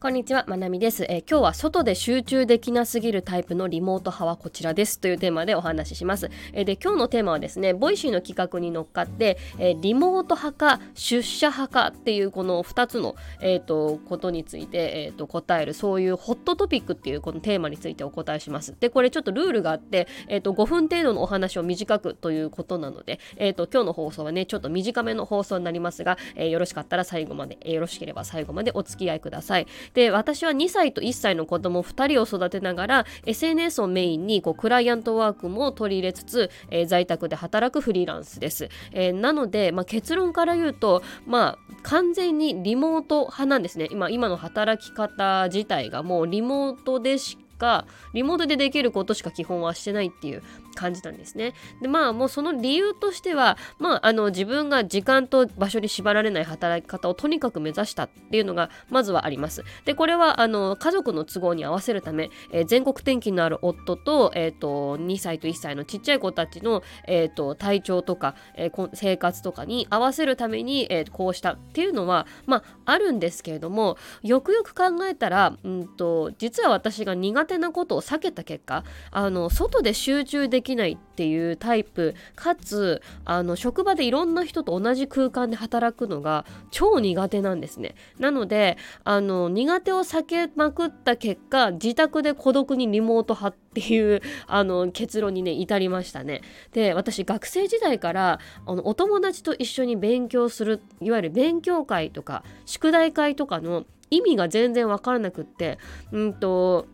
[0.00, 6.30] こんにちは、まなみです、えー、今日は外で集中できなすぎるタイプのリモート派はこちらですというテーマでお話しします。
[6.52, 18.76] えー、で、今日のテーマはですね、 Voicy の企画に乗っかって、えー、リモート派か出社派かっていうこの2つの、えーと、ことについて、えーと、答えるそういうホットトピックっていうこのテーマについてお答えします。
[18.78, 29.66] で、これちょっとルールがあって、えーと、5分程度のお話を短くということなので、えー、と今日の放送はね、ちょっと短めの放送になりますが、え、よろしかったら最後まで、え、よろしければ最後までお付き合いください。
[29.94, 38.68] で、私は2歳と1歳の子供2人を育てながら SNS をメインにこうクライアントワークも取り入れつつ、えー、在宅で働くフリーランスです。
[38.92, 43.88] えー、なので、まあ、結論から言うと、まあ、完全にリモート派なんですね。
[43.90, 50.42] 今今の働き方自体がもうリモートでしかリモートでできることしか基本はしてないっていう
[50.78, 51.54] 感じなんですね。
[51.82, 59.64] でまあもうその理由としては、まあ、あの自分が時間と場所に縛られない働き方をとにかく目指したっていうのがまずはあります。
[59.84, 82.14] でこれはあの家族の都合に合わせるため、えー、全国転勤のある夫と,、えーと、2歳と1歳のちっちゃい子たちの、えーと、体調とか、えー、生活とかに合わせるために、えー、こうしたっていうのは、まあ、あるんですけれどもよくよく考えたら、うんと実は私が苦手なことを避けた結果あの外で集中できないっていうタイプ。
[82.34, 87.94] かつあの職場でいろんな人と同じ空間で働くのが超苦手なんですね。
[88.18, 96.42] なのであの苦手を避けまくった結果自宅で孤独にリモート派っていうあの結論にね至りましたね。
[96.72, 105.78] で私学生時代からあのお友達と一緒に勉強するいわゆる勉強会とか宿題会とかの意味が全然わからなくって
[106.12, 106.86] うんと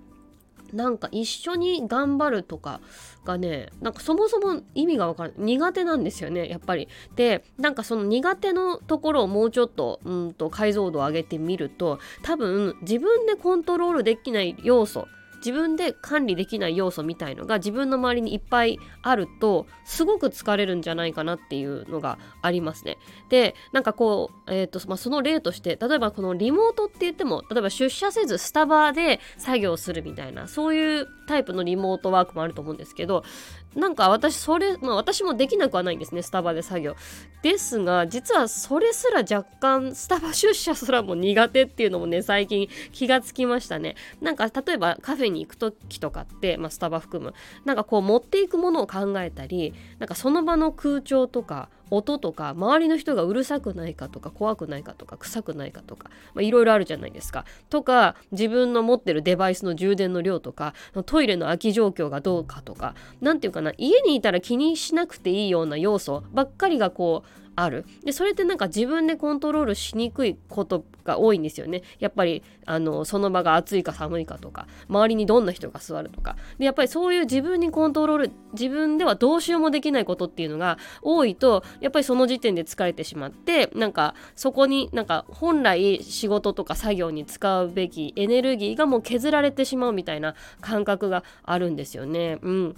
[0.74, 2.80] なんか一緒に頑張るとか
[3.24, 6.88] がねなんかそもそも意味が分からない苦手なんですよねやっぱり。
[7.14, 15.06] でなんかその苦手のところをもうちょっとうんと解像度を上げてみると多分自分でコントロールできない要素
[15.44, 22.96] 自分で管理できない要素みたいのが自分の周りにいっぱいあるとすごく疲れるんじゃないかなっていうのがありますね。
[23.28, 33.24] でなんかこう、えーとまあ、その例として例えばこのリモートって言っても例えば出社せずスタバで作業するみたいなそういうタイプのリモートワークもあると思うんですけど
[33.74, 36.96] なんか私それ、まあ私もできなくはないんですね、スタバで作業。
[37.42, 43.96] ですが、実はそれすら若干、スタバ出社すらも苦手っていうのもね、最近気がつきましたね。
[44.20, 47.34] なんか例えばカフェに行く時とかって、まあスタバ含む、
[47.64, 57.44] なんかこう持っていくものを考えたり、なんかその場の空調とか、音とか周りの人がうるさくないかとか怖くないかとか臭くないかとかいろいろあるじゃないですか。
[57.70, 60.74] とか自分の持ってるデバイスの充電の量とか
[61.06, 67.84] トイレの空き状況がどうかとか何て言うかな家にいたら気にしなくていいような要素ばっかりがこうある。
[68.04, 71.82] でそれってなんか自分でコントロールしにくいことが多いんですよね。
[71.98, 76.36] やっぱりあのその場が暑いか寒いかとか周りにどんな人が座るとか。
[76.58, 92.38] でやっぱりそういう自分にコントロール自分ではどうしようもできないことっていうのが多いとやっぱりその時点で疲れてしまってなんかそこになんか本来仕事とか作業に使うべきエネルギーがもう削られてしまうみたいな感覚があるんですよね。
[92.42, 92.76] うん。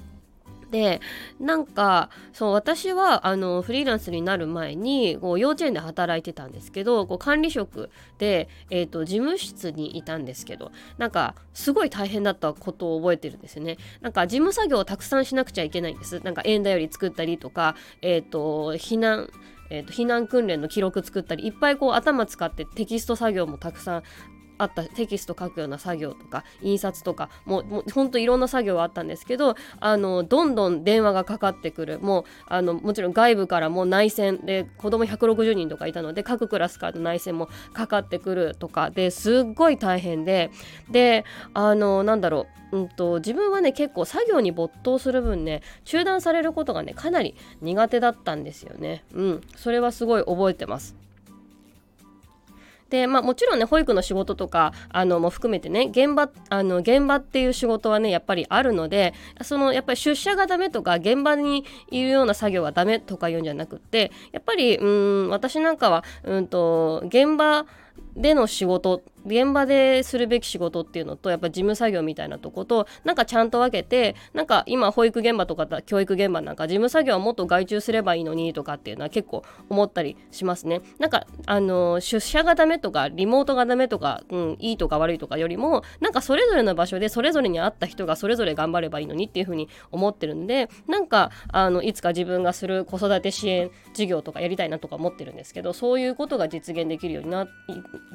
[0.71, 1.00] で
[1.38, 13.78] なんかそう私はあのフリーランスになる前にこう幼稚園で働いてたんですけどこう管理職で、えーと、事務室にいたんですけどなんかすごい大変だったことを覚えてるんですよね。
[14.00, 16.21] なんか事務作業をたくさんしなくちゃいけないんです。
[16.21, 19.31] なんか縁より作ったりとかえっ、ー、と避難
[19.71, 24.03] えーと避難訓練の記録作ったりいっぱいこう頭使ってテキスト作業もたくさん
[24.58, 31.98] あったテキスト書くような作業とか印刷とかもうもうほんといろんな作業はあったんですけどあのどんどん電話がかかってくる。
[32.00, 40.50] もうあのもちろん外部からも内線で子供160人とかいたので各クラスからの内線もかかってくるとかですっごい大変で
[40.90, 41.24] で
[41.54, 49.04] あのなんだろう、うんと、自分はね結構作業に没頭する分ね中断されることがねかなり苦手だったんですよね。
[49.14, 49.41] うん。
[49.56, 51.05] それはすごい覚えてます。
[52.91, 59.12] でまあ、もちろんね保育の仕事とかあのも含めてね現場あの現場っていう仕事はねやっぱりあるので
[59.42, 67.66] そのやっぱり出社がダメとか現場にいるような作業はダメとか言うんじゃなくってやっぱりうん私なんかはうんと現場
[68.16, 80.80] での仕事現場でするべき仕事っていうのとやっぱ事務作業みたいなとことなんかちゃんと分けてなんか今保育現場とか教育現場なんか事務作業はもっと外注すればいいのにとかっていうのは結構思ったりしますね。
[80.98, 97.46] なんかあの出社がダメとかリモートがダメとか、うん、いいとか悪いとかよりもなんかそれぞれの場所でそれぞれに合った人がそれぞれ頑張ればいいのにっていうふうに思ってるんでなんかあのいつか自分がする子育て支援事業とかやりたいなとか思ってるんですけどそういうことが実現できるようにな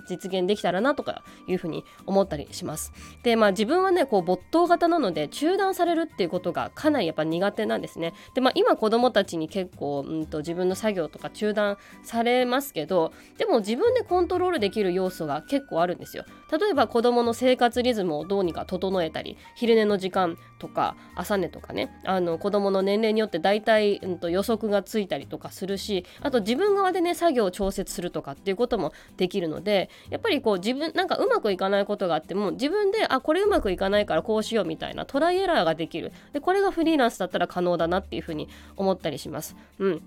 [0.07, 2.93] 実現できたらなととかいうふうに思ったりします。
[3.23, 8.13] でまあ自分はねこう没頭型なので中断されるっていうことがかなりやっぱ苦手なんですね。
[8.35, 16.25] でまあ今子供たちに結構、うんと、自分の作業とか中断されますけどでも自分でコントロールできる要素が結構あるんですよ。
[16.51, 39.55] 例えば子供の生活リズムをどうにか整えたり昼寝の時間とか朝寝とかねあの子供の年齢によって大体、うん、と予測がついたりとかするしあと自分側でね作業を調節するとかっていうこともできるのでやっぱりこう自分なんかうまくいかないことがあっても自分であこれうまくいかないからこうしようみたいなトライエラーができるでこれがフリーランスだったら可能だなっていうふうに思ったりします。
[39.79, 40.01] うん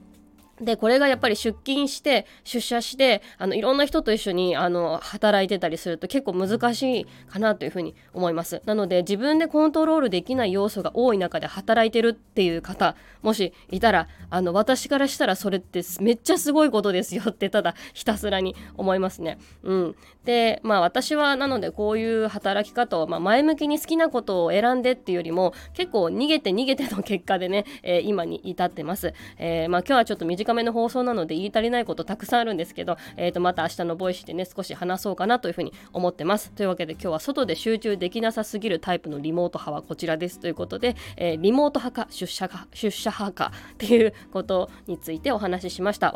[0.60, 8.62] でこれがやっぱり出勤して出社してあのいろんな人と一緒にあの働いてたりすると結構難しいかなというふうに思います。
[8.64, 19.38] なので自分でコントロールできない要素が多い中で働いてるっていう方もしいたらあの私からしたらそれってめっちゃすごいことですよってただひたすらに思いますね。
[19.62, 19.96] うん。
[20.24, 46.14] でまあ私はなのでこういう働き方を、まあ、前向きに好きなことを選んでっていうよりも結構逃げて逃げての結果でね、えー、今に至ってます、えー、まあ今日はちょっと短短めの放送なので言い足りないことたくさんあるんですけど、えー、とまた明日の Voicy でね少し話そうかなというふうに思ってますというわけで今日は外で集中できなさすぎるタイプのリモート派はこちらですということで、えー、リモート派か出社か出社派かっていうことについてお話ししました。